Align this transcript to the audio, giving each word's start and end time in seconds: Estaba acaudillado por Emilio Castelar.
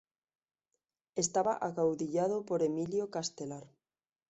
Estaba 1.15 1.53
acaudillado 1.67 2.43
por 2.43 2.63
Emilio 2.63 3.11
Castelar. 3.11 3.65